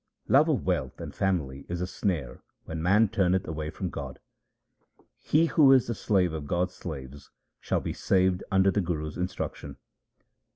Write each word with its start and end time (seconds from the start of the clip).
Love 0.27 0.49
of 0.49 0.65
wealth 0.65 0.99
and 0.99 1.13
family 1.13 1.63
is 1.69 1.79
a 1.79 1.85
snare 1.85 2.41
when 2.65 2.81
man 2.81 3.07
turneth 3.07 3.47
away 3.47 3.69
from 3.69 3.91
God. 3.91 4.17
He 5.19 5.45
who 5.45 5.71
is 5.71 5.85
the 5.85 5.93
slave 5.93 6.33
of 6.33 6.47
God's 6.47 6.73
slaves 6.73 7.29
shall 7.59 7.81
be 7.81 7.93
saved 7.93 8.43
under 8.51 8.71
the 8.71 8.81
Guru's 8.81 9.15
instruction. 9.15 9.77